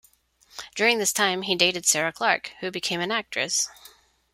[0.73, 3.69] During this time, he dated Sarah Clarke, who became an actress.